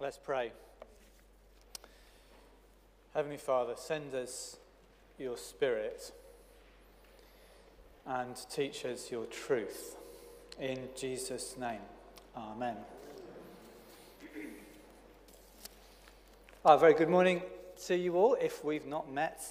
Let's 0.00 0.18
pray. 0.18 0.50
Heavenly 3.14 3.36
Father, 3.36 3.74
send 3.76 4.12
us 4.12 4.56
your 5.18 5.36
Spirit 5.36 6.10
and 8.04 8.36
teach 8.50 8.84
us 8.84 9.12
your 9.12 9.26
truth. 9.26 9.96
In 10.60 10.88
Jesus' 10.96 11.56
name, 11.56 11.80
Amen. 12.36 12.76
Oh, 16.64 16.76
very 16.76 16.94
good 16.94 17.08
morning 17.08 17.42
to 17.86 17.96
you 17.96 18.16
all, 18.16 18.34
if 18.40 18.64
we've 18.64 18.86
not 18.86 19.12
met 19.12 19.44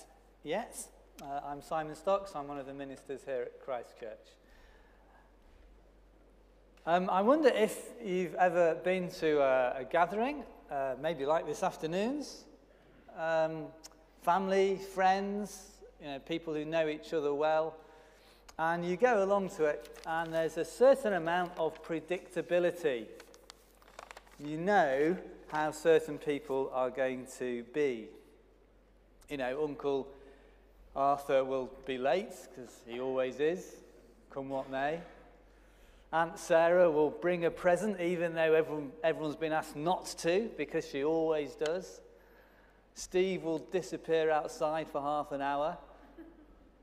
yet. 0.44 0.76
Uh, 1.22 1.40
I'm 1.46 1.62
Simon 1.62 1.96
Stocks, 1.96 2.36
I'm 2.36 2.50
one 2.50 2.60
of 2.60 2.66
the 2.66 2.74
ministers 2.74 3.22
here 3.26 3.44
at 3.44 3.62
Christchurch. 3.62 4.28
Um, 6.86 7.10
I 7.10 7.22
wonder 7.22 7.48
if 7.48 7.92
you've 8.04 8.36
ever 8.36 8.76
been 8.76 9.10
to 9.12 9.40
a, 9.40 9.76
a 9.80 9.84
gathering, 9.90 10.44
uh, 10.70 10.96
maybe 11.02 11.26
like 11.26 11.46
this 11.46 11.64
afternoon's. 11.64 12.44
Um, 13.18 13.68
family, 14.22 14.82
friends, 14.94 15.78
you 16.02 16.08
know, 16.08 16.20
people 16.20 16.54
who 16.54 16.66
know 16.66 16.90
each 16.90 17.14
other 17.14 17.34
well. 17.34 17.78
And 18.60 18.86
you 18.86 18.98
go 18.98 19.24
along 19.24 19.52
to 19.52 19.64
it, 19.64 19.98
and 20.06 20.34
there's 20.34 20.58
a 20.58 20.66
certain 20.66 21.14
amount 21.14 21.54
of 21.58 21.82
predictability. 21.86 23.06
You 24.38 24.58
know 24.58 25.16
how 25.54 25.72
certain 25.72 26.18
people 26.18 26.70
are 26.74 26.90
going 26.90 27.28
to 27.40 27.64
be. 27.74 28.10
You 29.30 29.38
know, 29.38 29.64
Uncle 29.64 30.10
Arthur 30.98 31.46
will 31.46 31.72
be 31.86 31.98
late, 31.98 32.36
because 32.50 32.74
he 32.86 33.00
always 33.00 33.40
is, 33.40 33.74
come 34.30 34.50
what 34.50 34.70
may. 34.70 35.00
Aunt 36.14 36.38
Sarah 36.38 36.92
will 36.92 37.10
bring 37.10 37.44
a 37.44 37.50
present 37.50 38.00
even 38.00 38.36
though 38.36 38.54
everyone, 38.54 38.92
everyone's 39.04 39.36
been 39.36 39.52
asked 39.52 39.76
not 39.76 40.06
to 40.20 40.48
because 40.58 40.88
she 40.88 41.04
always 41.04 41.56
does. 41.56 42.02
Steve 42.94 43.42
will 43.42 43.58
disappear 43.58 44.30
outside 44.30 44.88
for 44.88 45.02
half 45.02 45.32
an 45.32 45.42
hour. 45.42 45.76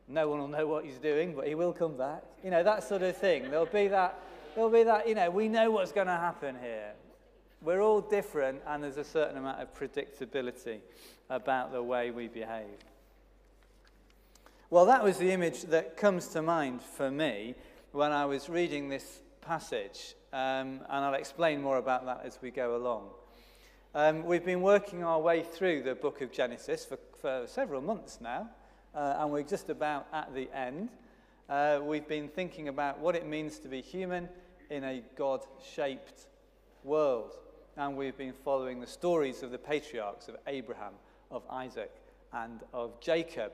No 0.08 0.28
one 0.28 0.41
will 0.41 0.48
know 0.48 0.66
what 0.66 0.84
he's 0.84 0.98
doing, 0.98 1.36
but 1.36 1.46
he 1.46 1.54
will 1.54 1.72
come 1.72 1.96
back. 1.96 2.24
You 2.42 2.50
know, 2.50 2.64
that 2.64 2.82
sort 2.82 3.02
of 3.02 3.16
thing. 3.16 3.48
There'll 3.48 3.66
be 3.66 3.86
that, 3.86 4.19
there'll 4.56 4.69
be 4.69 4.82
that, 4.82 5.06
you 5.06 5.14
know, 5.14 5.30
we 5.30 5.48
know 5.48 5.70
what's 5.70 5.92
going 5.92 6.08
to 6.08 6.12
happen 6.12 6.56
here. 6.60 6.91
We're 7.62 7.82
all 7.82 8.00
different, 8.00 8.62
and 8.66 8.82
there's 8.82 8.97
a 8.97 9.04
certain 9.04 9.36
amount 9.36 9.62
of 9.62 9.72
predictability 9.72 10.80
about 11.28 11.70
the 11.70 11.84
way 11.84 12.10
we 12.10 12.26
behave. 12.26 12.66
Well, 14.70 14.86
that 14.86 15.04
was 15.04 15.19
the 15.19 15.30
image 15.30 15.62
that 15.64 15.97
comes 15.97 16.26
to 16.28 16.42
mind 16.42 16.82
for 16.82 17.12
me 17.12 17.54
when 17.92 18.12
I 18.12 18.24
was 18.24 18.48
reading 18.48 18.88
this 18.88 19.20
passage, 19.50 20.14
um, 20.32 20.78
and 20.88 21.04
I'll 21.04 21.14
explain 21.14 21.60
more 21.60 21.78
about 21.78 22.06
that 22.06 22.20
as 22.24 22.38
we 22.40 22.52
go 22.52 22.76
along. 22.76 23.08
Um, 23.96 24.22
we've 24.22 24.44
been 24.44 24.60
working 24.60 25.02
our 25.02 25.18
way 25.18 25.42
through 25.42 25.82
the 25.82 25.96
book 25.96 26.20
of 26.20 26.30
Genesis 26.30 26.84
for, 26.84 26.98
for 27.20 27.48
several 27.48 27.80
months 27.80 28.20
now, 28.20 28.48
uh, 28.94 29.16
and 29.18 29.32
we're 29.32 29.42
just 29.42 29.68
about 29.68 30.06
at 30.12 30.32
the 30.36 30.48
end. 30.54 30.90
Uh, 31.48 31.80
we've 31.82 32.06
been 32.06 32.28
thinking 32.28 32.68
about 32.68 33.00
what 33.00 33.16
it 33.16 33.26
means 33.26 33.58
to 33.58 33.66
be 33.66 33.80
human 33.80 34.28
in 34.70 34.84
a 34.84 35.02
God 35.16 35.44
shaped 35.74 36.26
world, 36.84 37.34
and 37.76 37.96
we've 37.96 38.16
been 38.16 38.34
following 38.44 38.80
the 38.80 38.86
stories 38.86 39.42
of 39.42 39.50
the 39.50 39.58
patriarchs 39.58 40.28
of 40.28 40.36
Abraham, 40.46 40.92
of 41.28 41.42
Isaac, 41.50 41.90
and 42.32 42.60
of 42.72 43.00
Jacob. 43.00 43.50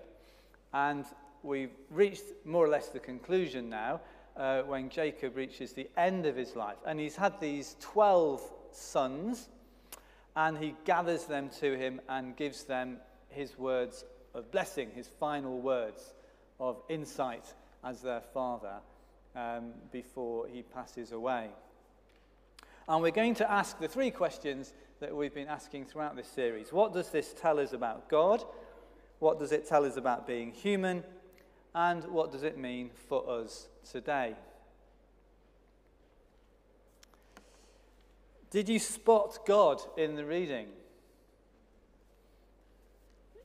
And 0.75 1.07
we've 1.43 1.73
reached 1.91 2.25
more 2.45 2.67
or 2.67 2.69
less 2.69 2.91
the 2.91 2.99
conclusion 2.99 3.71
now 3.71 4.03
uh, 4.37 4.63
when 4.63 4.89
Jacob 4.89 5.37
reaches 5.37 5.73
the 5.73 5.89
end 5.97 6.27
of 6.27 6.37
his 6.37 6.55
life. 6.57 6.77
And 6.87 7.01
he's 7.01 7.17
had 7.17 7.41
these 7.41 7.77
12 7.81 8.43
sons, 8.73 9.49
and 10.35 10.59
he 10.59 10.75
gathers 10.85 11.25
them 11.25 11.51
to 11.61 11.77
him 11.77 12.01
and 12.09 12.37
gives 12.37 12.65
them 12.65 12.99
his 13.29 13.59
words 13.59 14.05
of 14.35 14.51
blessing, 14.51 14.91
his 14.95 15.09
final 15.09 15.61
words 15.61 16.15
of 16.61 16.83
insight 16.89 17.55
as 17.83 18.03
their 18.03 18.21
father 18.21 18.77
um, 19.35 19.73
before 19.93 20.47
he 20.49 20.63
passes 20.63 21.13
away. 21.13 21.49
And 22.89 23.03
we're 23.03 23.11
going 23.11 23.35
to 23.37 23.51
ask 23.51 23.79
the 23.79 23.89
three 23.89 24.11
questions 24.11 24.73
that 25.01 25.15
we've 25.15 25.35
been 25.35 25.49
asking 25.49 25.87
throughout 25.87 26.17
this 26.17 26.29
series. 26.29 26.73
What 26.73 26.93
does 26.93 27.11
this 27.11 27.35
tell 27.41 27.59
us 27.59 27.73
about 27.73 28.09
God? 28.09 28.45
What 29.19 29.39
does 29.39 29.53
it 29.53 29.69
tell 29.69 29.85
us 29.85 29.97
about 29.97 30.27
being 30.27 30.53
human? 30.53 31.03
And 31.75 32.05
what 32.05 32.33
does 32.33 32.43
it 32.43 32.57
mean 32.57 32.91
for 33.09 33.29
us 33.29 33.69
today? 33.91 34.35
Did 38.51 38.69
you 38.69 38.79
spot 38.79 39.39
God 39.47 39.83
in 39.97 40.15
the 40.17 40.25
reading? 40.25 40.69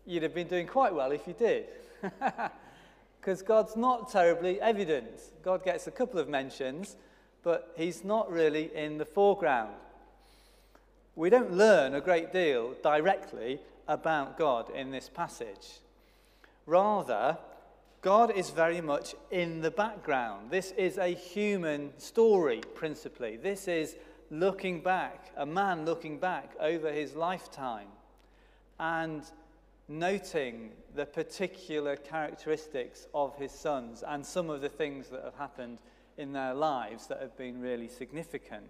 You'd 0.06 0.24
have 0.24 0.34
been 0.34 0.48
doing 0.48 0.68
quite 0.68 0.94
well 0.94 1.12
if 1.12 1.28
you 1.28 1.34
did. 1.34 1.66
Because 3.22 3.44
God's 3.44 3.76
not 3.76 4.12
terribly 4.12 4.60
evident. 4.60 5.22
God 5.44 5.64
gets 5.64 5.86
a 5.86 5.92
couple 5.92 6.20
of 6.20 6.28
mentions, 6.28 6.96
but 7.44 7.72
he's 7.78 8.04
not 8.04 8.32
really 8.32 8.76
in 8.76 8.98
the 8.98 9.06
foreground. 9.06 9.76
We 11.16 11.30
don't 11.30 11.54
learn 11.54 11.94
a 11.94 12.02
great 12.02 12.34
deal 12.34 12.74
directly 12.82 13.60
about 13.88 14.40
God 14.40 14.72
in 14.72 14.90
this 14.90 15.08
passage. 15.08 15.82
Rather, 16.66 17.38
God 18.02 18.36
is 18.36 18.50
very 18.50 18.82
much 18.82 19.14
in 19.30 19.62
the 19.62 19.70
background. 19.70 20.50
This 20.50 20.72
is 20.72 20.98
a 20.98 21.10
human 21.10 21.92
story, 22.00 22.62
principally. 22.74 23.38
This 23.38 23.68
is 23.68 23.96
looking 24.32 24.82
back, 24.82 25.32
a 25.38 25.46
man 25.46 25.86
looking 25.86 26.18
back 26.18 26.52
over 26.60 26.92
his 26.92 27.14
lifetime 27.14 27.90
and 28.80 29.24
noting 29.88 30.72
the 30.96 31.06
particular 31.06 31.96
characteristics 31.96 33.08
of 33.14 33.36
his 33.36 33.52
sons 33.52 34.04
and 34.08 34.26
some 34.26 34.50
of 34.50 34.62
the 34.62 34.70
things 34.70 35.10
that 35.10 35.24
have 35.24 35.36
happened 35.36 35.78
in 36.18 36.34
their 36.34 36.56
lives 36.56 37.06
that 37.06 37.22
have 37.22 37.38
been 37.38 37.62
really 37.62 37.88
significant. 37.88 38.66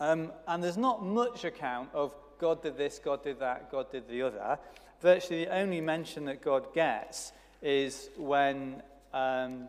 Um, 0.00 0.32
and 0.46 0.62
there's 0.62 0.76
not 0.76 1.02
much 1.02 1.44
account 1.44 1.88
of 1.94 2.14
God 2.38 2.62
did 2.62 2.76
this, 2.76 2.98
God 2.98 3.24
did 3.24 3.40
that, 3.40 3.70
God 3.70 3.90
did 3.90 4.06
the 4.06 4.22
other. 4.22 4.58
Virtually 5.00 5.44
the 5.44 5.54
only 5.54 5.80
mention 5.80 6.24
that 6.24 6.42
God 6.42 6.74
gets 6.74 7.32
is 7.62 8.10
when 8.16 8.82
um, 9.14 9.68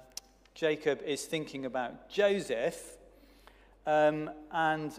Jacob 0.56 1.02
is 1.06 1.26
thinking 1.26 1.66
about 1.66 2.10
Joseph, 2.10 2.98
um, 3.86 4.30
and 4.52 4.92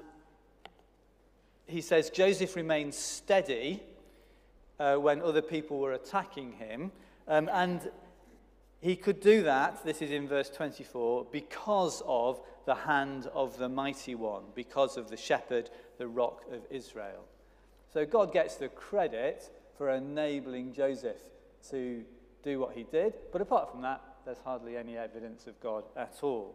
he 1.66 1.80
says 1.80 2.10
Joseph 2.10 2.54
remained 2.54 2.94
steady 2.94 3.82
uh, 4.78 4.96
when 4.96 5.20
other 5.20 5.42
people 5.42 5.78
were 5.78 5.94
attacking 5.94 6.52
him, 6.52 6.92
um, 7.26 7.50
and 7.52 7.90
he 8.80 8.96
could 8.96 9.20
do 9.20 9.42
that, 9.42 9.84
this 9.84 10.00
is 10.00 10.10
in 10.10 10.28
verse 10.28 10.48
24, 10.48 11.26
because 11.30 12.02
of 12.06 12.40
the 12.66 12.74
hand 12.74 13.28
of 13.34 13.58
the 13.58 13.68
mighty 13.68 14.14
one, 14.14 14.44
because 14.54 14.96
of 14.96 15.10
the 15.10 15.16
shepherd, 15.16 15.70
the 15.98 16.06
rock 16.06 16.44
of 16.52 16.60
Israel. 16.70 17.24
So 17.92 18.06
God 18.06 18.32
gets 18.32 18.54
the 18.54 18.68
credit 18.68 19.50
for 19.80 19.88
enabling 19.88 20.74
Joseph 20.74 21.16
to 21.70 22.04
do 22.42 22.60
what 22.60 22.74
he 22.76 22.82
did. 22.82 23.14
But 23.32 23.40
apart 23.40 23.70
from 23.70 23.80
that, 23.80 24.02
there's 24.26 24.36
hardly 24.44 24.76
any 24.76 24.98
evidence 24.98 25.46
of 25.46 25.58
God 25.58 25.84
at 25.96 26.18
all. 26.20 26.54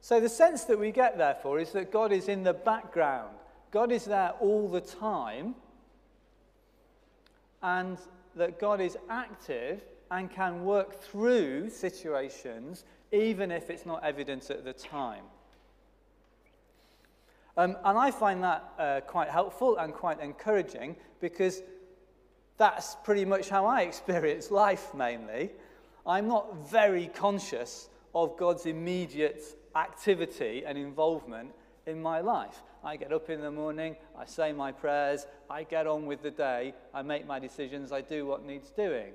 So 0.00 0.20
the 0.20 0.28
sense 0.28 0.62
that 0.66 0.78
we 0.78 0.92
get, 0.92 1.18
therefore, 1.18 1.58
is 1.58 1.72
that 1.72 1.90
God 1.90 2.12
is 2.12 2.28
in 2.28 2.44
the 2.44 2.52
background. 2.52 3.34
God 3.72 3.90
is 3.90 4.04
there 4.04 4.34
all 4.38 4.68
the 4.68 4.80
time, 4.80 5.56
and 7.60 7.98
that 8.36 8.60
God 8.60 8.80
is 8.80 8.96
active 9.08 9.82
and 10.12 10.30
can 10.30 10.64
work 10.64 11.02
through 11.02 11.70
situations 11.70 12.84
even 13.10 13.50
if 13.50 13.68
it's 13.68 13.84
not 13.84 14.04
evident 14.04 14.48
at 14.48 14.64
the 14.64 14.74
time. 14.74 15.24
Um, 17.60 17.76
and 17.84 17.98
I 17.98 18.10
find 18.10 18.42
that 18.42 18.72
uh, 18.78 19.00
quite 19.02 19.28
helpful 19.28 19.76
and 19.76 19.92
quite 19.92 20.18
encouraging 20.18 20.96
because 21.20 21.60
that's 22.56 22.96
pretty 23.04 23.26
much 23.26 23.50
how 23.50 23.66
I 23.66 23.82
experience 23.90 24.50
life 24.50 24.94
mainly. 24.94 25.50
I'm 26.06 26.26
not 26.26 26.70
very 26.70 27.08
conscious 27.08 27.90
of 28.14 28.38
God's 28.38 28.64
immediate 28.64 29.44
activity 29.76 30.64
and 30.64 30.78
involvement 30.78 31.50
in 31.84 32.00
my 32.00 32.22
life. 32.22 32.62
I 32.82 32.96
get 32.96 33.12
up 33.12 33.28
in 33.28 33.42
the 33.42 33.50
morning, 33.50 33.94
I 34.18 34.24
say 34.24 34.54
my 34.54 34.72
prayers, 34.72 35.26
I 35.50 35.64
get 35.64 35.86
on 35.86 36.06
with 36.06 36.22
the 36.22 36.30
day, 36.30 36.72
I 36.94 37.02
make 37.02 37.26
my 37.26 37.38
decisions, 37.38 37.92
I 37.92 38.00
do 38.00 38.24
what 38.24 38.42
needs 38.42 38.70
doing. 38.70 39.12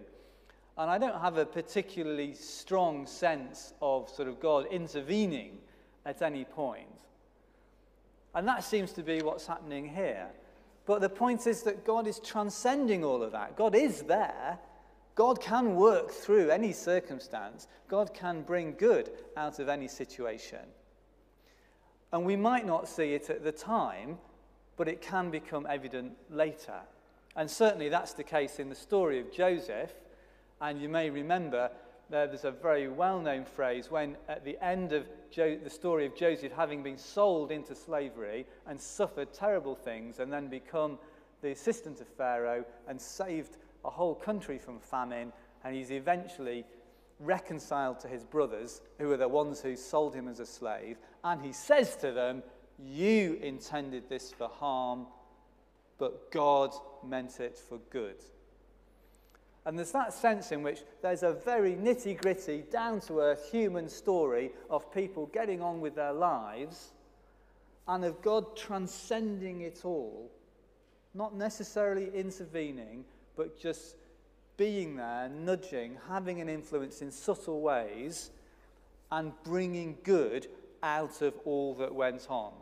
And 0.77 0.91
I 0.91 1.00
don't 1.00 1.19
have 1.19 1.38
a 1.38 1.48
particularly 1.48 2.36
strong 2.36 3.07
sense 3.07 3.74
of 3.81 4.07
sort 4.07 4.27
of 4.27 4.39
God 4.39 4.68
intervening 4.68 5.57
at 6.06 6.21
any 6.21 6.45
point. 6.45 6.89
And 8.35 8.47
that 8.47 8.63
seems 8.63 8.91
to 8.93 9.01
be 9.01 9.21
what's 9.21 9.47
happening 9.47 9.87
here. 9.87 10.27
But 10.85 11.01
the 11.01 11.09
point 11.09 11.47
is 11.47 11.63
that 11.63 11.85
God 11.85 12.05
is 12.05 12.19
transcending 12.19 13.03
all 13.03 13.23
of 13.23 13.31
that. 13.31 13.55
God 13.55 13.73
is 13.73 14.03
there. 14.03 14.59
God 15.15 15.41
can 15.41 15.75
work 15.75 16.11
through 16.11 16.49
any 16.49 16.73
circumstance. 16.73 17.67
God 17.87 18.13
can 18.13 18.41
bring 18.41 18.75
good 18.77 19.09
out 19.37 19.59
of 19.59 19.69
any 19.69 19.87
situation. 19.87 20.59
And 22.11 22.25
we 22.25 22.35
might 22.35 22.65
not 22.65 22.87
see 22.87 23.13
it 23.13 23.29
at 23.29 23.43
the 23.43 23.51
time, 23.51 24.17
but 24.77 24.89
it 24.89 25.01
can 25.01 25.31
become 25.31 25.65
evident 25.69 26.13
later. 26.29 26.81
And 27.38 27.49
certainly 27.49 27.89
that's 27.89 28.13
the 28.13 28.23
case 28.23 28.59
in 28.59 28.69
the 28.69 28.75
story 28.75 29.19
of 29.19 29.31
Joseph. 29.31 29.93
And 30.61 30.81
you 30.81 30.89
may 30.89 31.09
remember 31.09 31.71
there's 32.09 32.45
a 32.45 32.51
very 32.51 32.87
well 32.87 33.19
known 33.19 33.45
phrase 33.45 33.89
when, 33.89 34.15
at 34.27 34.45
the 34.45 34.63
end 34.63 34.93
of 34.93 35.07
jo- 35.31 35.57
the 35.57 35.69
story 35.69 36.05
of 36.05 36.15
Joseph 36.15 36.51
having 36.51 36.83
been 36.83 36.97
sold 36.97 37.51
into 37.51 37.75
slavery 37.75 38.45
and 38.67 38.79
suffered 38.79 39.33
terrible 39.33 39.75
things, 39.75 40.19
and 40.19 40.31
then 40.31 40.47
become 40.47 40.99
the 41.41 41.51
assistant 41.51 42.01
of 42.01 42.07
Pharaoh 42.07 42.65
and 42.87 42.99
saved 42.99 43.57
a 43.83 43.89
whole 43.89 44.15
country 44.15 44.57
from 44.57 44.79
famine, 44.79 45.31
and 45.63 45.75
he's 45.75 45.91
eventually 45.91 46.65
reconciled 47.19 47.99
to 48.01 48.07
his 48.07 48.23
brothers, 48.23 48.81
who 48.99 49.11
are 49.11 49.17
the 49.17 49.27
ones 49.27 49.61
who 49.61 49.75
sold 49.75 50.13
him 50.13 50.27
as 50.27 50.39
a 50.39 50.45
slave, 50.45 50.97
and 51.23 51.41
he 51.41 51.53
says 51.53 51.95
to 51.97 52.11
them, 52.11 52.43
You 52.79 53.39
intended 53.41 54.09
this 54.09 54.31
for 54.31 54.47
harm, 54.47 55.07
but 55.97 56.31
God 56.31 56.73
meant 57.03 57.39
it 57.39 57.57
for 57.57 57.79
good. 57.89 58.17
And 59.65 59.77
there's 59.77 59.91
that 59.94 60.13
sense 60.13 60.51
in 60.51 60.62
which 60.62 60.81
there's 61.01 61.23
a 61.23 61.33
very 61.33 61.75
nitty 61.75 62.21
gritty, 62.21 62.63
down 62.71 63.01
to 63.01 63.19
earth 63.19 63.50
human 63.51 63.89
story 63.89 64.51
of 64.69 64.94
people 64.94 65.25
getting 65.27 65.62
on 65.62 65.81
with 65.81 65.95
their 65.95 66.13
lives 66.13 66.91
and 67.88 68.06
of 68.06 68.21
God 68.21 68.56
transcending 68.56 69.62
it 69.62 69.81
all, 69.83 70.31
not 71.13 71.35
necessarily 71.35 72.12
intervening, 72.13 73.06
but 73.35 73.59
just 73.59 73.95
being 74.57 74.95
there, 74.95 75.29
nudging, 75.29 75.97
having 76.07 76.41
an 76.41 76.50
influence 76.50 77.01
in 77.01 77.12
subtle 77.12 77.62
ways, 77.62 78.31
and 79.12 79.33
bringing 79.44 79.97
good 80.03 80.47
out 80.81 81.21
of 81.21 81.33
all 81.45 81.73
that 81.75 81.94
went 81.94 82.27
on. 82.29 82.53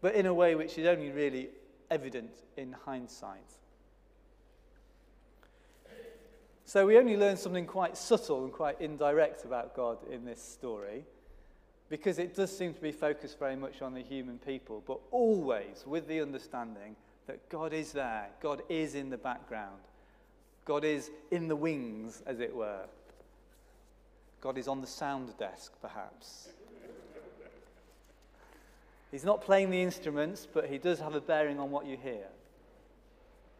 But 0.00 0.14
in 0.14 0.26
a 0.26 0.34
way 0.34 0.54
which 0.54 0.78
is 0.78 0.86
only 0.86 1.10
really 1.10 1.48
evident 1.90 2.30
in 2.56 2.72
hindsight. 2.72 3.40
So 6.64 6.86
we 6.86 6.96
only 6.98 7.16
learn 7.16 7.36
something 7.36 7.66
quite 7.66 7.96
subtle 7.96 8.44
and 8.44 8.52
quite 8.52 8.80
indirect 8.80 9.44
about 9.44 9.76
God 9.76 9.98
in 10.10 10.24
this 10.24 10.42
story 10.42 11.04
because 11.90 12.18
it 12.18 12.34
does 12.34 12.56
seem 12.56 12.72
to 12.72 12.80
be 12.80 12.90
focused 12.90 13.38
very 13.38 13.56
much 13.56 13.82
on 13.82 13.92
the 13.92 14.00
human 14.00 14.38
people, 14.38 14.82
but 14.86 14.98
always 15.10 15.84
with 15.86 16.08
the 16.08 16.20
understanding 16.20 16.96
that 17.26 17.48
God 17.48 17.72
is 17.72 17.92
there, 17.92 18.28
God 18.40 18.62
is 18.68 18.94
in 18.94 19.10
the 19.10 19.18
background, 19.18 19.80
God 20.64 20.84
is 20.84 21.10
in 21.30 21.48
the 21.48 21.56
wings, 21.56 22.22
as 22.26 22.40
it 22.40 22.54
were. 22.54 22.86
God 24.40 24.58
is 24.58 24.68
on 24.68 24.80
the 24.80 24.86
sound 24.86 25.36
desk, 25.38 25.72
perhaps. 25.80 26.48
He's 29.10 29.24
not 29.24 29.42
playing 29.42 29.70
the 29.70 29.80
instruments, 29.80 30.46
but 30.52 30.68
he 30.68 30.78
does 30.78 30.98
have 31.00 31.14
a 31.14 31.20
bearing 31.20 31.60
on 31.60 31.70
what 31.70 31.86
you 31.86 31.96
hear. 31.96 32.26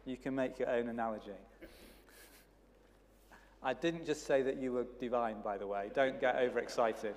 You 0.05 0.17
can 0.17 0.35
make 0.35 0.59
your 0.59 0.69
own 0.69 0.89
analogy. 0.89 1.31
I 3.65 3.73
didn't 3.73 4.05
just 4.05 4.27
say 4.27 4.43
that 4.43 4.57
you 4.57 4.71
were 4.71 4.85
divine, 4.99 5.41
by 5.43 5.57
the 5.57 5.65
way. 5.65 5.89
Don't 5.95 6.21
get 6.21 6.35
overexcited. 6.35 7.15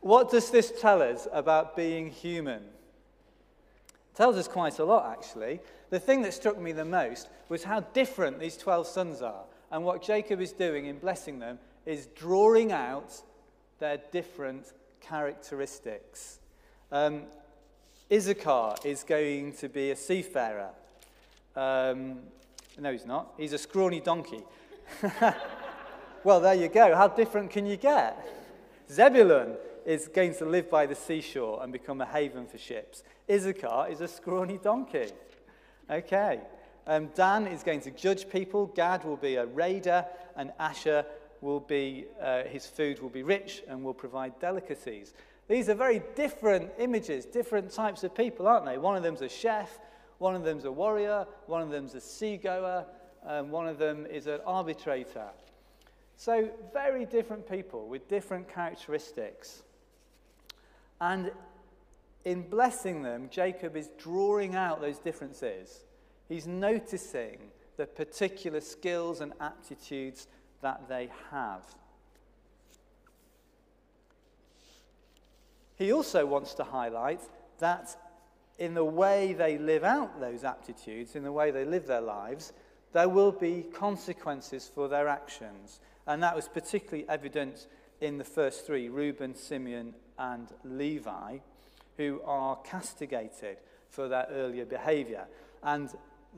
What 0.00 0.30
does 0.30 0.50
this 0.50 0.72
tell 0.80 1.02
us 1.02 1.26
about 1.32 1.74
being 1.74 2.12
human? 2.12 2.62
It 2.62 4.14
tells 4.14 4.36
us 4.36 4.46
quite 4.46 4.78
a 4.78 4.84
lot, 4.84 5.10
actually. 5.10 5.58
The 5.90 5.98
thing 5.98 6.22
that 6.22 6.32
struck 6.32 6.60
me 6.60 6.70
the 6.70 6.84
most 6.84 7.28
was 7.48 7.64
how 7.64 7.80
different 7.80 8.38
these 8.38 8.56
12 8.56 8.86
sons 8.86 9.20
are. 9.20 9.42
And 9.72 9.82
what 9.84 10.00
Jacob 10.00 10.40
is 10.40 10.52
doing 10.52 10.86
in 10.86 10.98
blessing 11.00 11.40
them 11.40 11.58
is 11.86 12.06
drawing 12.14 12.70
out 12.70 13.20
their 13.80 13.98
different 14.12 14.74
characteristics. 15.00 16.38
Um, 16.92 17.24
Issachar 18.12 18.76
is 18.84 19.02
going 19.02 19.54
to 19.54 19.68
be 19.68 19.90
a 19.90 19.96
seafarer. 19.96 20.70
Um, 21.56 22.20
no, 22.78 22.92
he's 22.92 23.06
not. 23.06 23.34
He's 23.36 23.54
a 23.54 23.58
scrawny 23.58 23.98
donkey. 23.98 24.44
well, 26.24 26.40
there 26.40 26.54
you 26.54 26.68
go. 26.68 26.94
How 26.94 27.08
different 27.08 27.50
can 27.50 27.66
you 27.66 27.76
get? 27.76 28.16
Zebulun 28.90 29.56
is 29.84 30.08
going 30.08 30.34
to 30.34 30.44
live 30.44 30.70
by 30.70 30.86
the 30.86 30.94
seashore 30.94 31.62
and 31.62 31.72
become 31.72 32.00
a 32.00 32.06
haven 32.06 32.46
for 32.46 32.58
ships. 32.58 33.02
Issachar 33.30 33.88
is 33.88 34.00
a 34.00 34.08
scrawny 34.08 34.58
donkey. 34.58 35.08
Okay. 35.90 36.40
Um, 36.86 37.10
Dan 37.14 37.46
is 37.46 37.62
going 37.62 37.80
to 37.82 37.90
judge 37.90 38.28
people. 38.28 38.66
Gad 38.66 39.04
will 39.04 39.16
be 39.16 39.36
a 39.36 39.46
raider, 39.46 40.04
and 40.36 40.52
Asher 40.58 41.04
will 41.40 41.60
be, 41.60 42.06
uh, 42.20 42.44
his 42.44 42.66
food 42.66 43.00
will 43.00 43.08
be 43.08 43.22
rich 43.22 43.62
and 43.68 43.82
will 43.82 43.94
provide 43.94 44.38
delicacies. 44.38 45.14
These 45.48 45.68
are 45.68 45.74
very 45.74 46.02
different 46.14 46.70
images, 46.78 47.24
different 47.24 47.70
types 47.70 48.02
of 48.04 48.14
people, 48.14 48.46
aren't 48.46 48.66
they? 48.66 48.78
One 48.78 48.96
of 48.96 49.02
them's 49.02 49.22
a 49.22 49.28
chef, 49.28 49.78
one 50.18 50.34
of 50.34 50.44
them's 50.44 50.64
a 50.64 50.72
warrior, 50.72 51.26
one 51.46 51.62
of 51.62 51.70
them's 51.70 51.94
a 51.94 52.00
seagoer, 52.00 52.84
um, 53.26 53.50
one 53.50 53.66
of 53.66 53.78
them 53.78 54.06
is 54.06 54.26
an 54.26 54.40
arbitrator. 54.46 55.28
So, 56.16 56.48
very 56.72 57.04
different 57.04 57.48
people 57.48 57.88
with 57.88 58.08
different 58.08 58.48
characteristics. 58.48 59.62
And 61.00 61.30
in 62.24 62.48
blessing 62.48 63.02
them, 63.02 63.28
Jacob 63.30 63.76
is 63.76 63.90
drawing 63.98 64.54
out 64.54 64.80
those 64.80 64.98
differences. 64.98 65.84
He's 66.28 66.46
noticing 66.46 67.38
the 67.76 67.86
particular 67.86 68.60
skills 68.60 69.20
and 69.20 69.32
aptitudes 69.40 70.26
that 70.62 70.88
they 70.88 71.10
have. 71.30 71.62
He 75.76 75.92
also 75.92 76.24
wants 76.24 76.54
to 76.54 76.64
highlight 76.64 77.20
that 77.58 77.94
in 78.58 78.72
the 78.72 78.84
way 78.84 79.34
they 79.34 79.58
live 79.58 79.84
out 79.84 80.18
those 80.18 80.42
aptitudes, 80.42 81.14
in 81.14 81.22
the 81.22 81.32
way 81.32 81.50
they 81.50 81.64
live 81.64 81.86
their 81.86 82.00
lives, 82.00 82.54
there 82.96 83.10
will 83.10 83.30
be 83.30 83.62
consequences 83.74 84.70
for 84.74 84.88
their 84.88 85.06
actions. 85.06 85.80
And 86.06 86.22
that 86.22 86.34
was 86.34 86.48
particularly 86.48 87.06
evident 87.10 87.66
in 88.00 88.16
the 88.16 88.24
first 88.24 88.64
three 88.64 88.88
Reuben, 88.88 89.34
Simeon, 89.34 89.92
and 90.18 90.48
Levi, 90.64 91.40
who 91.98 92.22
are 92.24 92.56
castigated 92.64 93.58
for 93.90 94.08
their 94.08 94.26
earlier 94.30 94.64
behavior. 94.64 95.26
And 95.62 95.90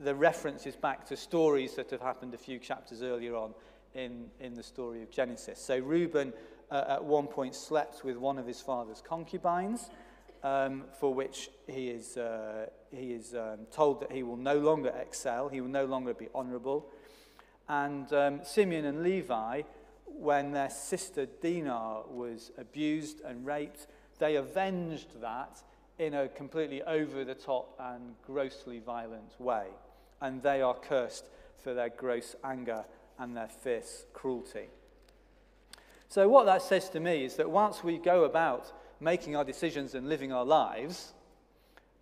the 0.03 0.13
reference 0.13 0.67
is 0.67 0.75
back 0.75 1.05
to 1.05 1.15
stories 1.15 1.75
that 1.75 1.91
have 1.91 2.01
happened 2.01 2.33
a 2.33 2.37
few 2.37 2.59
chapters 2.59 3.03
earlier 3.03 3.37
on 3.37 3.53
in, 3.93 4.25
in 4.41 4.53
the 4.53 4.63
story 4.63 5.01
of 5.01 5.09
Genesis. 5.09 5.61
So 5.61 5.77
Reuben 5.77 6.33
uh, 6.69 6.83
at 6.89 7.05
one 7.05 7.27
point 7.27 7.55
slept 7.55 8.03
with 8.03 8.17
one 8.17 8.37
of 8.37 8.45
his 8.45 8.59
father's 8.59 9.01
concubines. 9.01 9.89
Um, 10.43 10.85
for 10.99 11.13
which 11.13 11.49
he 11.67 11.89
is, 11.89 12.17
uh, 12.17 12.67
he 12.91 13.11
is 13.13 13.35
um, 13.35 13.59
told 13.71 14.01
that 14.01 14.11
he 14.11 14.23
will 14.23 14.37
no 14.37 14.57
longer 14.57 14.89
excel, 14.89 15.49
he 15.49 15.61
will 15.61 15.69
no 15.69 15.85
longer 15.85 16.13
be 16.13 16.27
honorable. 16.33 16.87
And 17.67 18.11
um, 18.13 18.39
Simeon 18.43 18.85
and 18.85 19.03
Levi, 19.03 19.61
when 20.05 20.51
their 20.51 20.69
sister 20.69 21.25
Dinah 21.25 22.01
was 22.09 22.51
abused 22.57 23.21
and 23.21 23.45
raped, 23.45 23.87
they 24.17 24.35
avenged 24.35 25.21
that 25.21 25.61
in 25.97 26.13
a 26.13 26.27
completely 26.29 26.81
over 26.83 27.23
the 27.23 27.35
top 27.35 27.75
and 27.79 28.15
grossly 28.25 28.79
violent 28.79 29.39
way. 29.39 29.67
And 30.21 30.41
they 30.41 30.61
are 30.61 30.73
cursed 30.73 31.29
for 31.57 31.73
their 31.73 31.89
gross 31.89 32.35
anger 32.43 32.85
and 33.19 33.35
their 33.35 33.49
fierce 33.49 34.05
cruelty. 34.13 34.69
So, 36.07 36.27
what 36.27 36.45
that 36.45 36.61
says 36.61 36.89
to 36.89 36.99
me 36.99 37.23
is 37.23 37.35
that 37.35 37.49
once 37.49 37.83
we 37.83 37.97
go 37.97 38.23
about 38.23 38.71
making 38.99 39.35
our 39.35 39.43
decisions 39.43 39.95
and 39.95 40.09
living 40.09 40.31
our 40.31 40.45
lives 40.45 41.13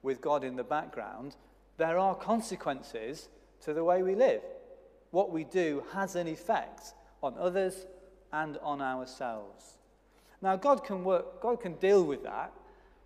with 0.02 0.22
God 0.22 0.44
in 0.44 0.56
the 0.56 0.64
background, 0.64 1.36
there 1.78 1.98
are 1.98 2.16
consequences 2.16 3.30
to 3.62 3.74
the 3.74 3.84
way 3.84 4.04
we 4.04 4.16
live. 4.16 4.42
What 5.12 5.32
we 5.32 5.44
do 5.44 5.84
has 5.94 6.16
an 6.16 6.28
effect 6.28 6.94
on 7.22 7.36
others 7.40 7.86
and 8.32 8.58
on 8.62 8.82
ourselves. 8.82 9.78
Now, 10.42 10.56
God 10.56 10.84
can 10.84 11.04
work, 11.04 11.42
God 11.42 11.62
can 11.62 11.74
deal 11.74 12.04
with 12.04 12.24
that. 12.24 12.52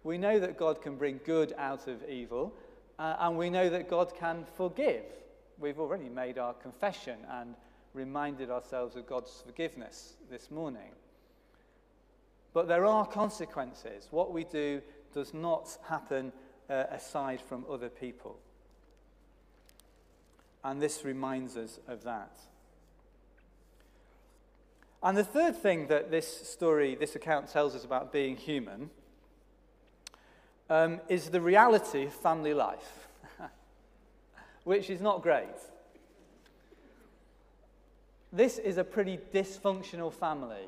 We 0.04 0.18
know 0.18 0.40
that 0.40 0.58
God 0.58 0.82
can 0.82 0.96
bring 0.96 1.20
good 1.26 1.54
out 1.58 1.88
of 1.88 2.04
evil, 2.10 2.54
uh, 2.98 3.16
and 3.20 3.38
we 3.38 3.50
know 3.50 3.70
that 3.70 3.90
God 3.90 4.14
can 4.16 4.46
forgive. 4.58 5.04
We've 5.60 5.80
already 5.80 6.10
made 6.10 6.38
our 6.38 6.54
confession 6.54 7.20
and 7.30 7.56
reminded 7.94 8.50
ourselves 8.50 8.96
of 8.96 9.06
God's 9.08 9.44
forgiveness 9.46 10.14
this 10.30 10.50
morning. 10.50 10.92
But 12.54 12.68
there 12.68 12.86
are 12.86 13.06
consequences. 13.06 14.08
What 14.12 14.34
we 14.34 14.44
do 14.44 14.82
does 15.14 15.34
not 15.34 15.78
happen 15.88 16.34
uh, 16.70 16.86
aside 16.92 17.42
from 17.42 17.66
other 17.70 17.90
people. 17.90 18.38
And 20.64 20.82
this 20.82 21.04
reminds 21.04 21.58
us 21.58 21.80
of 21.88 22.04
that. 22.04 22.38
And 25.04 25.18
the 25.18 25.24
third 25.24 25.56
thing 25.56 25.88
that 25.88 26.12
this 26.12 26.48
story, 26.48 26.96
this 26.96 27.16
account 27.16 27.48
tells 27.48 27.74
us 27.74 27.84
about 27.84 28.12
being 28.12 28.38
human 28.38 28.92
um, 30.70 31.02
is 31.10 31.30
the 31.30 31.42
reality 31.42 32.06
of 32.06 32.14
family 32.14 32.54
life, 32.54 33.08
which 34.64 34.90
is 34.90 35.02
not 35.02 35.24
great. 35.24 35.48
This 38.32 38.60
is 38.60 38.78
a 38.78 38.84
pretty 38.84 39.20
dysfunctional 39.34 40.14
family 40.14 40.68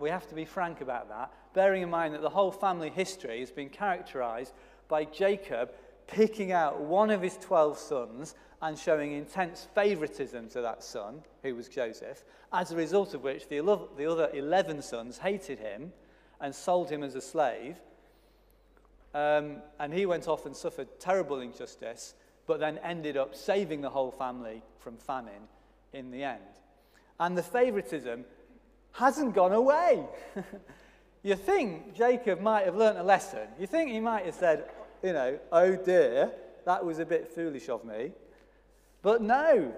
We 0.00 0.08
have 0.08 0.26
to 0.28 0.34
be 0.34 0.46
frank 0.46 0.80
about 0.80 1.10
that, 1.10 1.30
bearing 1.52 1.82
in 1.82 1.90
mind 1.90 2.14
that 2.14 2.22
the 2.22 2.30
whole 2.30 2.50
family 2.50 2.88
history 2.88 3.40
has 3.40 3.50
been 3.50 3.68
characterized 3.68 4.54
by 4.88 5.04
Jacob 5.04 5.72
picking 6.06 6.52
out 6.52 6.80
one 6.80 7.10
of 7.10 7.20
his 7.20 7.36
12 7.36 7.78
sons 7.78 8.34
and 8.62 8.78
showing 8.78 9.12
intense 9.12 9.68
favoritism 9.74 10.48
to 10.48 10.62
that 10.62 10.82
son, 10.82 11.22
who 11.42 11.54
was 11.54 11.68
Joseph, 11.68 12.24
as 12.52 12.72
a 12.72 12.76
result 12.76 13.14
of 13.14 13.22
which 13.22 13.48
the 13.48 13.60
other 13.60 14.30
11 14.32 14.82
sons 14.82 15.18
hated 15.18 15.58
him 15.58 15.92
and 16.40 16.54
sold 16.54 16.90
him 16.90 17.02
as 17.02 17.14
a 17.14 17.20
slave. 17.20 17.76
Um, 19.14 19.58
and 19.78 19.92
he 19.92 20.06
went 20.06 20.28
off 20.28 20.46
and 20.46 20.56
suffered 20.56 20.88
terrible 20.98 21.40
injustice, 21.40 22.14
but 22.46 22.58
then 22.58 22.78
ended 22.78 23.16
up 23.16 23.34
saving 23.34 23.82
the 23.82 23.90
whole 23.90 24.10
family 24.10 24.62
from 24.78 24.96
famine 24.96 25.48
in 25.92 26.10
the 26.10 26.24
end. 26.24 26.40
And 27.18 27.36
the 27.36 27.42
favoritism 27.42 28.24
hasn't 28.92 29.34
gone 29.34 29.52
away. 29.52 30.04
you 31.22 31.36
think 31.36 31.94
Jacob 31.94 32.40
might 32.40 32.64
have 32.64 32.76
learnt 32.76 32.98
a 32.98 33.02
lesson. 33.02 33.48
You 33.58 33.66
think 33.66 33.90
he 33.90 34.00
might 34.00 34.26
have 34.26 34.34
said, 34.34 34.64
you 35.02 35.12
know, 35.12 35.38
oh 35.52 35.76
dear, 35.76 36.32
that 36.64 36.84
was 36.84 36.98
a 36.98 37.06
bit 37.06 37.28
foolish 37.28 37.68
of 37.68 37.84
me. 37.84 38.12
But 39.02 39.22
no, 39.22 39.72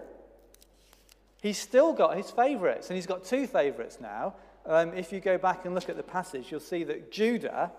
he's 1.40 1.58
still 1.58 1.92
got 1.92 2.16
his 2.16 2.30
favourites, 2.30 2.88
and 2.88 2.96
he's 2.96 3.06
got 3.06 3.24
two 3.24 3.46
favourites 3.46 3.98
now. 4.00 4.34
Um, 4.66 4.94
if 4.94 5.12
you 5.12 5.20
go 5.20 5.38
back 5.38 5.64
and 5.64 5.74
look 5.74 5.88
at 5.88 5.96
the 5.96 6.02
passage, 6.02 6.50
you'll 6.50 6.60
see 6.60 6.84
that 6.84 7.10
Judah 7.10 7.72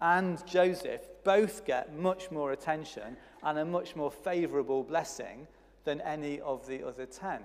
and 0.00 0.44
Joseph 0.46 1.02
both 1.24 1.64
get 1.64 1.94
much 1.94 2.30
more 2.30 2.52
attention 2.52 3.16
and 3.42 3.58
a 3.58 3.64
much 3.64 3.94
more 3.94 4.10
favourable 4.10 4.82
blessing 4.82 5.46
than 5.84 6.00
any 6.00 6.40
of 6.40 6.66
the 6.66 6.86
other 6.86 7.06
ten. 7.06 7.40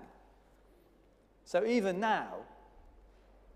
So 1.45 1.65
even 1.65 1.99
now, 1.99 2.35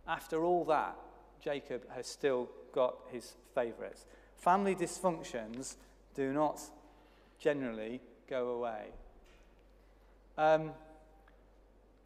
after 0.07 0.43
all 0.43 0.65
that, 0.65 0.95
Jacob 1.43 1.83
has 1.91 2.07
still 2.07 2.49
got 2.73 2.95
his 3.11 3.33
favourites. 3.53 4.05
Family 4.35 4.75
dysfunctions 4.75 5.75
do 6.15 6.33
not 6.33 6.59
generally 7.39 8.01
go 8.27 8.49
away. 8.49 8.87
Um, 10.37 10.71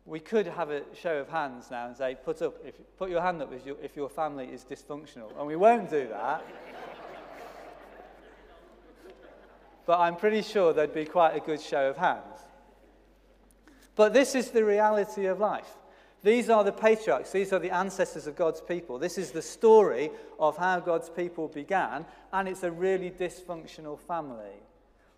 we 0.05 0.19
could 0.19 0.45
have 0.47 0.69
a 0.69 0.83
show 0.93 1.17
of 1.17 1.29
hands 1.29 1.71
now 1.71 1.87
and 1.87 1.97
say, 1.97 2.15
put, 2.23 2.41
up, 2.41 2.55
if, 2.63 2.75
put 2.97 3.09
your 3.09 3.21
hand 3.21 3.41
up 3.41 3.51
if, 3.51 3.65
if 3.81 3.95
your 3.95 4.09
family 4.09 4.45
is 4.45 4.63
dysfunctional. 4.63 5.31
And 5.37 5.47
we 5.47 5.55
won't 5.55 5.89
do 5.89 6.07
that. 6.09 6.45
but 9.85 9.99
I'm 9.99 10.15
pretty 10.15 10.41
sure 10.41 10.73
there'd 10.73 10.93
be 10.93 11.05
quite 11.05 11.35
a 11.35 11.39
good 11.39 11.61
show 11.61 11.89
of 11.89 11.97
hands. 11.97 12.39
But 13.95 14.13
this 14.13 14.35
is 14.35 14.51
the 14.51 14.63
reality 14.63 15.25
of 15.25 15.39
life. 15.39 15.75
These 16.25 16.49
are 16.49 16.63
the 16.63 16.71
patriarchs, 16.71 17.31
these 17.31 17.53
are 17.53 17.59
the 17.59 17.69
ancestors 17.69 18.25
of 18.25 18.35
God's 18.35 18.59
people. 18.59 18.97
This 18.97 19.19
is 19.19 19.29
the 19.29 19.43
story 19.43 20.09
of 20.39 20.57
how 20.57 20.79
God's 20.79 21.07
people 21.07 21.47
began, 21.47 22.03
and 22.33 22.47
it's 22.47 22.63
a 22.63 22.71
really 22.71 23.11
dysfunctional 23.11 23.99
family. 23.99 24.57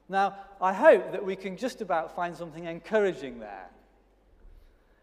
Now, 0.10 0.36
I 0.62 0.74
hope 0.74 1.14
that 1.14 1.24
we 1.24 1.38
can 1.38 1.56
just 1.56 1.80
about 1.80 2.14
find 2.14 2.36
something 2.36 2.66
encouraging 2.66 3.40
there. 3.40 3.70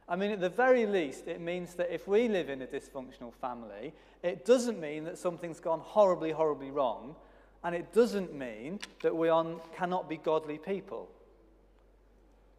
I 0.06 0.16
mean, 0.16 0.30
at 0.30 0.40
the 0.40 0.50
very 0.50 0.84
least, 0.84 1.26
it 1.26 1.40
means 1.40 1.72
that 1.76 1.90
if 1.90 2.06
we 2.06 2.28
live 2.28 2.50
in 2.50 2.60
a 2.60 2.66
dysfunctional 2.66 3.32
family, 3.32 3.94
it 4.22 4.44
doesn't 4.44 4.78
mean 4.78 5.04
that 5.04 5.16
something's 5.16 5.58
gone 5.58 5.80
horribly, 5.80 6.32
horribly 6.32 6.70
wrong, 6.70 7.16
and 7.62 7.74
it 7.74 7.94
doesn't 7.94 8.34
mean 8.34 8.78
that 9.02 9.16
we 9.16 9.30
are, 9.30 9.46
cannot 9.74 10.06
be 10.10 10.18
godly 10.18 10.58
people. 10.58 11.08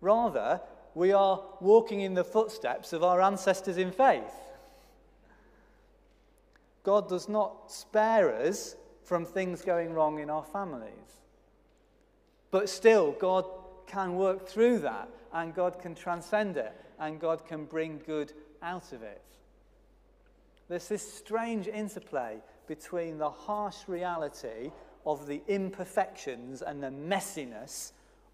Rather, 0.01 0.61
we 0.95 1.11
are 1.11 1.41
walking 1.59 2.01
in 2.01 2.13
the 2.13 2.23
footsteps 2.23 2.93
of 2.93 3.03
our 3.03 3.21
ancestors 3.21 3.77
in 3.77 3.91
faith. 3.91 4.23
God 6.83 7.09
does 7.09 7.27
not 7.27 7.69
spare 7.71 8.33
us 8.33 8.75
from 9.03 9.25
things 9.25 9.61
going 9.61 9.93
wrong 9.93 10.19
in 10.19 10.29
our 10.29 10.43
families. 10.43 10.89
But 12.49 12.69
still, 12.69 13.11
God 13.11 13.45
can 13.87 14.15
work 14.15 14.47
through 14.47 14.79
that, 14.79 15.09
and 15.33 15.53
God 15.53 15.79
can 15.79 15.95
transcend 15.95 16.55
it, 16.55 16.73
and 16.97 17.19
God 17.19 17.45
can 17.45 17.65
bring 17.65 18.01
good 18.05 18.31
out 18.61 18.93
of 18.93 19.03
it. 19.03 19.21
There's 20.69 20.87
this 20.87 21.13
strange 21.13 21.67
interplay 21.67 22.37
between 22.67 23.17
the 23.17 23.29
harsh 23.29 23.87
reality 23.87 24.71
of 25.05 25.27
the 25.27 25.41
imperfections 25.47 26.61
and 26.61 26.81
the 26.81 26.89
messiness 26.89 27.91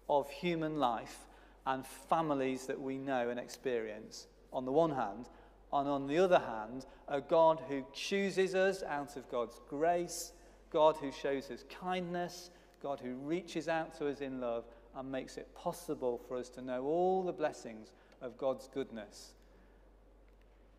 of 0.08 0.30
human 0.30 0.78
life 0.78 1.26
and 1.66 1.86
families 1.86 2.66
that 2.66 2.80
we 2.80 2.98
know 2.98 3.28
and 3.28 3.38
experience 3.38 4.26
on 4.52 4.64
the 4.64 4.72
one 4.72 4.90
hand, 4.90 5.28
and 5.72 5.88
on 5.88 6.06
the 6.06 6.18
other 6.18 6.38
hand, 6.38 6.84
a 7.08 7.20
God 7.20 7.62
who 7.68 7.84
chooses 7.92 8.54
us 8.54 8.82
out 8.82 9.16
of 9.16 9.30
God's 9.30 9.60
grace, 9.68 10.32
God 10.70 10.96
who 10.96 11.10
shows 11.10 11.50
us 11.50 11.64
kindness, 11.80 12.50
God 12.82 13.00
who 13.00 13.14
reaches 13.14 13.68
out 13.68 13.96
to 13.98 14.08
us 14.08 14.20
in 14.20 14.40
love 14.40 14.64
and 14.94 15.10
makes 15.10 15.36
it 15.36 15.54
possible 15.54 16.20
for 16.28 16.36
us 16.36 16.48
to 16.50 16.62
know 16.62 16.84
all 16.84 17.22
the 17.22 17.32
blessings 17.32 17.92
of 18.20 18.36
God's 18.36 18.68
goodness. 18.68 19.32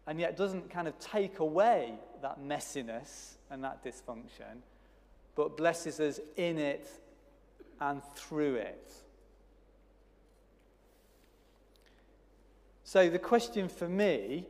And 0.05 0.19
yet 0.19 0.37
doesn't 0.37 0.69
kind 0.69 0.87
of 0.87 0.99
take 0.99 1.39
away 1.39 1.93
that 2.21 2.39
messiness 2.39 3.35
and 3.49 3.63
that 3.63 3.83
dysfunction, 3.83 4.61
but 5.35 5.57
blesses 5.57 5.99
us 5.99 6.19
in 6.35 6.57
it 6.57 6.87
and 7.79 8.01
through 8.15 8.55
it. 8.55 8.93
So, 12.93 13.09
the 13.09 13.17
question 13.17 13.69
for 13.69 13.89
me, 13.89 14.45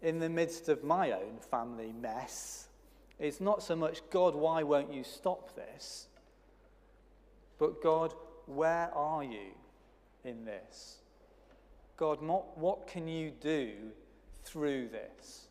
in 0.00 0.20
the 0.20 0.28
midst 0.30 0.70
of 0.70 0.84
my 0.84 1.12
own 1.12 1.36
family 1.50 1.92
mess, 1.92 2.68
is 3.18 3.42
not 3.42 3.62
so 3.62 3.76
much, 3.76 4.00
God, 4.08 4.34
why 4.34 4.62
won't 4.62 4.90
you 4.90 5.04
stop 5.04 5.54
this? 5.54 6.06
But, 7.58 7.82
God, 7.82 8.14
where 8.46 8.90
are 8.94 9.22
you 9.22 9.50
in 10.24 10.46
this? 10.46 11.00
God, 11.98 12.22
what, 12.22 12.56
what 12.56 12.86
can 12.86 13.06
you 13.06 13.32
do 13.38 13.72
through 14.44 14.88
this? 14.88 15.48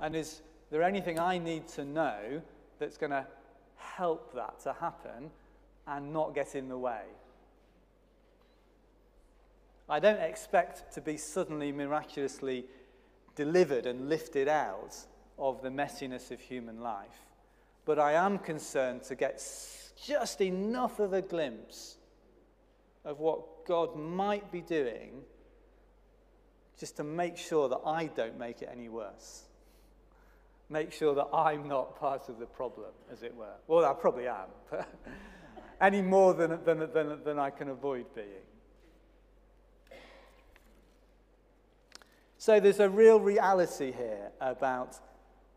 And 0.00 0.16
is 0.16 0.40
there 0.70 0.82
anything 0.82 1.18
I 1.18 1.36
need 1.36 1.68
to 1.68 1.84
know 1.84 2.40
that's 2.78 2.96
going 2.96 3.12
to 3.12 3.26
help 3.76 4.32
that 4.32 4.60
to 4.60 4.72
happen 4.72 5.30
and 5.86 6.10
not 6.10 6.34
get 6.34 6.54
in 6.54 6.70
the 6.70 6.78
way? 6.78 7.02
I 9.88 9.98
don't 9.98 10.20
expect 10.20 10.94
to 10.94 11.00
be 11.00 11.16
suddenly 11.16 11.72
miraculously 11.72 12.66
delivered 13.34 13.86
and 13.86 14.08
lifted 14.08 14.48
out 14.48 14.96
of 15.38 15.62
the 15.62 15.70
messiness 15.70 16.30
of 16.30 16.40
human 16.40 16.80
life. 16.80 17.26
But 17.84 17.98
I 17.98 18.12
am 18.12 18.38
concerned 18.38 19.02
to 19.04 19.14
get 19.14 19.42
just 20.04 20.40
enough 20.40 21.00
of 21.00 21.12
a 21.12 21.22
glimpse 21.22 21.96
of 23.04 23.18
what 23.18 23.66
God 23.66 23.96
might 23.96 24.50
be 24.52 24.60
doing 24.60 25.22
just 26.78 26.96
to 26.96 27.04
make 27.04 27.36
sure 27.36 27.68
that 27.68 27.80
I 27.84 28.06
don't 28.06 28.38
make 28.38 28.62
it 28.62 28.68
any 28.72 28.88
worse. 28.88 29.44
Make 30.68 30.92
sure 30.92 31.14
that 31.14 31.28
I'm 31.32 31.68
not 31.68 31.98
part 31.98 32.28
of 32.28 32.38
the 32.38 32.46
problem, 32.46 32.90
as 33.10 33.22
it 33.22 33.34
were. 33.34 33.54
Well, 33.66 33.84
I 33.84 33.92
probably 33.92 34.26
am, 34.26 34.46
but 34.70 34.88
any 35.80 36.02
more 36.02 36.34
than, 36.34 36.58
than, 36.64 36.90
than, 36.92 37.22
than 37.24 37.38
I 37.38 37.50
can 37.50 37.68
avoid 37.68 38.06
being. 38.14 38.46
So 42.42 42.58
there's 42.58 42.80
a 42.80 42.88
real 42.88 43.20
reality 43.20 43.92
here 43.92 44.32
about 44.40 44.98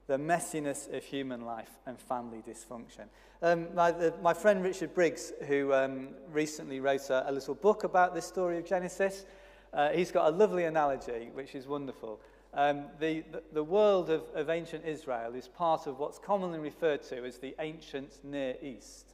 the 0.05 0.17
messiness 0.17 0.87
of 0.95 1.03
human 1.03 1.43
life 1.43 1.71
and 1.87 1.99
family 1.99 2.43
dysfunction. 2.47 3.05
Um, 3.41 3.73
my, 3.73 3.89
the, 3.89 4.13
my 4.21 4.35
friend 4.35 4.63
Richard 4.63 4.93
Briggs, 4.93 5.33
who 5.47 5.73
um, 5.73 6.09
recently 6.31 6.79
wrote 6.79 7.09
a, 7.09 7.27
a, 7.27 7.31
little 7.31 7.55
book 7.55 7.85
about 7.85 8.13
this 8.13 8.27
story 8.27 8.59
of 8.59 8.67
Genesis, 8.67 9.25
uh, 9.73 9.89
he's 9.93 10.11
got 10.11 10.31
a 10.31 10.37
lovely 10.37 10.65
analogy, 10.65 11.31
which 11.33 11.55
is 11.55 11.65
wonderful. 11.65 12.19
Um, 12.53 12.83
the, 12.99 13.23
the, 13.51 13.63
world 13.63 14.11
of, 14.11 14.21
of 14.35 14.51
ancient 14.51 14.85
Israel 14.85 15.33
is 15.33 15.47
part 15.47 15.87
of 15.87 15.97
what's 15.97 16.19
commonly 16.19 16.59
referred 16.59 17.01
to 17.09 17.25
as 17.25 17.39
the 17.39 17.55
ancient 17.57 18.23
Near 18.23 18.57
East. 18.61 19.07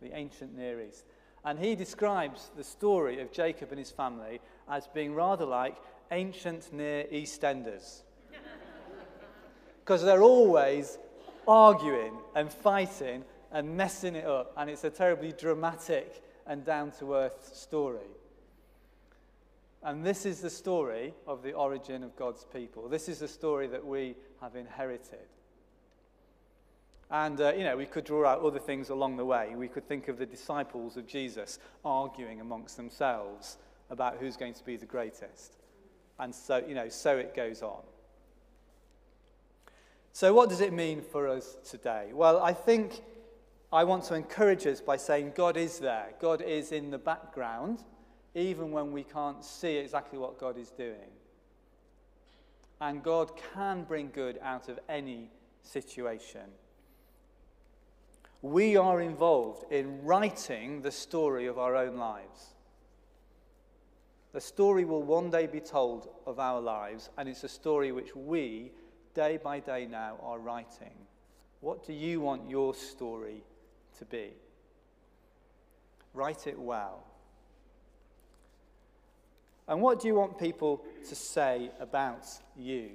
The 0.00 0.16
ancient 0.16 0.56
Near 0.56 0.80
East. 0.80 1.04
And 1.44 1.58
he 1.58 1.74
describes 1.74 2.50
the 2.56 2.64
story 2.64 3.20
of 3.20 3.30
Jacob 3.30 3.72
and 3.72 3.78
his 3.78 3.90
family 3.90 4.40
as 4.70 4.86
being 4.86 5.14
rather 5.14 5.44
like 5.44 5.76
ancient 6.12 6.72
Near 6.72 7.04
Eastenders. 7.12 8.02
Because 9.80 10.04
they're 10.04 10.22
always 10.22 10.98
arguing 11.48 12.12
and 12.36 12.52
fighting 12.52 13.24
and 13.50 13.76
messing 13.76 14.14
it 14.14 14.24
up, 14.24 14.52
and 14.56 14.70
it's 14.70 14.84
a 14.84 14.90
terribly 14.90 15.32
dramatic 15.32 16.22
and 16.46 16.64
down 16.64 16.92
to 16.92 17.14
earth 17.14 17.50
story. 17.54 18.06
And 19.82 20.04
this 20.04 20.24
is 20.24 20.40
the 20.40 20.50
story 20.50 21.12
of 21.26 21.42
the 21.42 21.52
origin 21.52 22.04
of 22.04 22.14
God's 22.14 22.44
people. 22.44 22.88
This 22.88 23.08
is 23.08 23.18
the 23.18 23.28
story 23.28 23.66
that 23.66 23.84
we 23.84 24.14
have 24.40 24.54
inherited. 24.54 25.26
And, 27.10 27.40
uh, 27.40 27.52
you 27.52 27.64
know, 27.64 27.76
we 27.76 27.86
could 27.86 28.04
draw 28.04 28.26
out 28.26 28.40
other 28.40 28.60
things 28.60 28.88
along 28.88 29.16
the 29.16 29.24
way. 29.24 29.54
We 29.54 29.68
could 29.68 29.86
think 29.86 30.08
of 30.08 30.16
the 30.16 30.24
disciples 30.24 30.96
of 30.96 31.06
Jesus 31.06 31.58
arguing 31.84 32.40
amongst 32.40 32.76
themselves 32.76 33.58
about 33.90 34.16
who's 34.18 34.36
going 34.36 34.54
to 34.54 34.64
be 34.64 34.76
the 34.76 34.86
greatest. 34.86 35.58
And 36.18 36.34
so, 36.34 36.62
you 36.66 36.74
know, 36.74 36.88
so 36.88 37.16
it 37.16 37.34
goes 37.34 37.62
on. 37.62 37.82
So, 40.12 40.34
what 40.34 40.50
does 40.50 40.60
it 40.60 40.72
mean 40.72 41.00
for 41.00 41.26
us 41.26 41.56
today? 41.68 42.10
Well, 42.12 42.42
I 42.42 42.52
think 42.52 43.02
I 43.72 43.84
want 43.84 44.04
to 44.04 44.14
encourage 44.14 44.66
us 44.66 44.80
by 44.80 44.98
saying 44.98 45.32
God 45.34 45.56
is 45.56 45.78
there. 45.78 46.08
God 46.20 46.42
is 46.42 46.72
in 46.72 46.90
the 46.90 46.98
background, 46.98 47.82
even 48.34 48.70
when 48.70 48.92
we 48.92 49.04
can't 49.04 49.42
see 49.42 49.76
exactly 49.76 50.18
what 50.18 50.38
God 50.38 50.58
is 50.58 50.70
doing. 50.70 51.10
And 52.80 53.02
God 53.02 53.32
can 53.54 53.84
bring 53.84 54.10
good 54.12 54.38
out 54.42 54.68
of 54.68 54.78
any 54.88 55.30
situation. 55.62 56.50
We 58.42 58.76
are 58.76 59.00
involved 59.00 59.72
in 59.72 60.04
writing 60.04 60.82
the 60.82 60.90
story 60.90 61.46
of 61.46 61.58
our 61.58 61.76
own 61.76 61.96
lives. 61.96 62.54
The 64.32 64.40
story 64.40 64.84
will 64.84 65.02
one 65.02 65.30
day 65.30 65.46
be 65.46 65.60
told 65.60 66.08
of 66.26 66.38
our 66.38 66.60
lives, 66.60 67.10
and 67.18 67.28
it's 67.28 67.44
a 67.44 67.48
story 67.48 67.92
which 67.92 68.16
we, 68.16 68.72
day 69.14 69.38
by 69.42 69.60
day 69.60 69.86
now, 69.86 70.16
are 70.22 70.38
writing. 70.38 70.94
What 71.60 71.86
do 71.86 71.92
you 71.92 72.20
want 72.20 72.48
your 72.48 72.74
story 72.74 73.44
to 73.98 74.04
be. 74.04 74.32
Write 76.14 76.46
it 76.46 76.58
well. 76.58 77.04
And 79.68 79.80
what 79.80 80.00
do 80.00 80.08
you 80.08 80.14
want 80.14 80.38
people 80.38 80.82
to 81.08 81.14
say 81.14 81.70
about 81.80 82.26
you? 82.56 82.90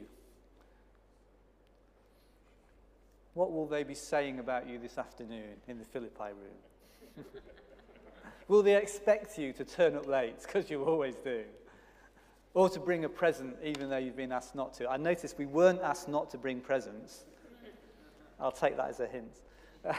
What 3.33 3.51
will 3.51 3.67
they 3.67 3.83
be 3.83 3.93
saying 3.93 4.39
about 4.39 4.67
you 4.67 4.79
this 4.79 4.97
afternoon 4.97 5.61
in 5.67 5.79
the 5.79 5.85
Philippi 5.85 6.31
room? 6.33 7.25
will 8.47 8.63
they 8.63 8.75
expect 8.75 9.37
you 9.37 9.53
to 9.53 9.65
turn 9.65 9.95
up 9.95 10.07
late, 10.07 10.41
because 10.41 10.69
you 10.69 10.83
always 10.83 11.15
do? 11.15 11.43
Or 12.53 12.69
to 12.69 12.79
bring 12.79 13.05
a 13.05 13.09
present 13.09 13.55
even 13.63 13.89
though 13.89 13.97
you've 13.97 14.17
been 14.17 14.31
asked 14.31 14.55
not 14.55 14.73
to? 14.75 14.89
I 14.89 14.97
noticed 14.97 15.37
we 15.37 15.45
weren't 15.45 15.81
asked 15.81 16.07
not 16.07 16.29
to 16.31 16.37
bring 16.37 16.59
presents. 16.59 17.25
I'll 18.39 18.51
take 18.51 18.77
that 18.77 18.89
as 18.89 18.99
a 18.99 19.07
hint. 19.07 19.33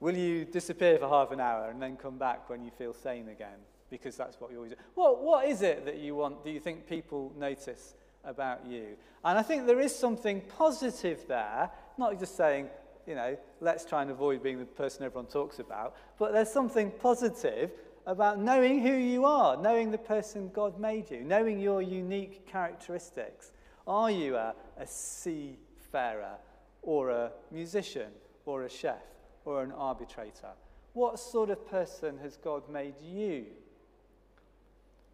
Will 0.00 0.16
you 0.16 0.44
disappear 0.44 0.98
for 0.98 1.08
half 1.08 1.30
an 1.32 1.40
hour 1.40 1.70
and 1.70 1.80
then 1.80 1.96
come 1.96 2.18
back 2.18 2.50
when 2.50 2.62
you 2.64 2.70
feel 2.70 2.92
sane 2.92 3.28
again? 3.28 3.58
Because 3.90 4.16
that's 4.16 4.40
what 4.40 4.50
you 4.50 4.56
always 4.58 4.72
do. 4.72 4.78
Well, 4.94 5.16
what 5.16 5.48
is 5.48 5.62
it 5.62 5.84
that 5.86 5.98
you 5.98 6.14
want, 6.16 6.44
do 6.44 6.50
you 6.50 6.60
think 6.60 6.86
people 6.86 7.32
notice 7.38 7.94
about 8.24 8.66
you? 8.66 8.96
And 9.24 9.38
I 9.38 9.42
think 9.42 9.66
there 9.66 9.80
is 9.80 9.94
something 9.94 10.42
positive 10.42 11.26
there, 11.28 11.70
not 11.96 12.18
just 12.18 12.36
saying, 12.36 12.68
you 13.06 13.14
know, 13.14 13.36
let's 13.60 13.84
try 13.84 14.02
and 14.02 14.10
avoid 14.10 14.42
being 14.42 14.58
the 14.58 14.64
person 14.64 15.04
everyone 15.04 15.26
talks 15.26 15.58
about, 15.58 15.94
but 16.18 16.32
there's 16.32 16.52
something 16.52 16.90
positive 16.90 17.70
about 18.06 18.38
knowing 18.40 18.80
who 18.80 18.92
you 18.92 19.24
are, 19.24 19.56
knowing 19.60 19.90
the 19.90 19.98
person 19.98 20.50
God 20.52 20.78
made 20.78 21.10
you, 21.10 21.22
knowing 21.22 21.60
your 21.60 21.82
unique 21.82 22.46
characteristics. 22.46 23.52
Are 23.86 24.10
you 24.10 24.36
a, 24.36 24.54
a 24.78 24.86
seafarer 24.86 26.36
or 26.82 27.10
a 27.10 27.32
musician 27.50 28.10
or 28.44 28.64
a 28.64 28.68
chef? 28.68 29.02
or 29.46 29.62
an 29.62 29.72
arbitrator? 29.72 30.50
What 30.92 31.18
sort 31.18 31.48
of 31.48 31.66
person 31.70 32.18
has 32.18 32.36
God 32.36 32.68
made 32.68 32.94
you? 33.00 33.46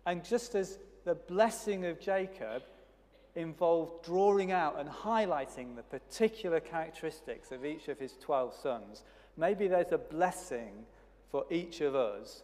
And 0.07 0.25
just 0.25 0.57
as 0.57 0.79
the 1.05 1.15
blessing 1.15 1.85
of 1.85 2.01
Jacob 2.01 2.63
involved 3.35 4.05
drawing 4.05 4.53
out 4.53 4.79
and 4.79 4.89
highlighting 4.89 5.77
the 5.77 5.83
particular 5.83 6.61
characteristics 6.61 7.51
of 7.51 7.65
each 7.65 7.89
of 7.89 7.99
his 7.99 8.17
12 8.21 8.55
sons, 8.55 9.05
maybe 9.37 9.69
there's 9.69 9.93
a 9.93 9.99
blessing 9.99 10.85
for 11.31 11.45
each 11.51 11.81
of 11.81 11.95
us 11.95 12.43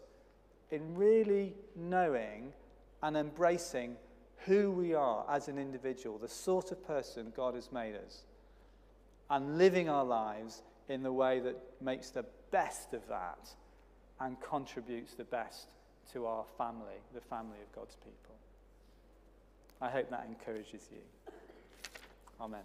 in 0.71 0.95
really 0.95 1.55
knowing 1.77 2.53
and 3.03 3.17
embracing 3.17 3.97
who 4.47 4.71
we 4.71 4.95
are 4.95 5.25
as 5.29 5.49
an 5.49 5.59
individual, 5.59 6.19
the 6.19 6.29
sort 6.29 6.73
of 6.73 6.87
person 6.87 7.33
God 7.37 7.55
has 7.55 7.71
made 7.71 7.95
us, 7.95 8.23
and 9.31 9.59
living 9.59 9.89
our 9.89 10.05
lives 10.05 10.63
in 10.89 11.03
the 11.03 11.13
way 11.13 11.41
that 11.41 11.57
makes 11.81 12.11
the 12.11 12.25
best 12.51 12.95
of 12.95 13.07
that 13.09 13.51
and 14.21 14.41
contributes 14.41 15.15
the 15.15 15.25
best 15.25 15.69
to 16.13 16.27
our 16.27 16.45
family, 16.57 16.97
the 17.15 17.21
family 17.21 17.59
of 17.63 17.73
God's 17.75 17.97
people. 17.97 18.38
I 19.81 19.89
hope 19.91 20.11
that 20.11 20.27
encourages 20.29 20.89
you. 20.91 20.99
Amen. 22.41 22.63